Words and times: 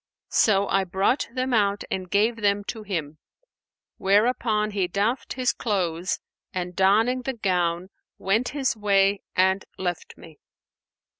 So 0.29 0.67
I 0.67 0.83
brought 0.83 1.27
them 1.31 1.53
out 1.53 1.83
and 1.91 2.09
gave 2.09 2.37
them 2.37 2.63
to 2.63 2.81
him; 2.81 3.19
whereupon 3.97 4.71
he 4.71 4.87
doffed 4.87 5.33
his 5.33 5.53
clothes 5.53 6.19
and, 6.51 6.75
donning 6.75 7.21
the 7.21 7.33
gown, 7.37 7.89
went 8.17 8.47
his 8.49 8.75
way 8.75 9.21
and 9.35 9.63
left 9.77 10.17
me. 10.17 10.39